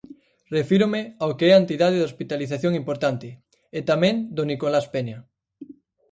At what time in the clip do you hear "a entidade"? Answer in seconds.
1.53-1.99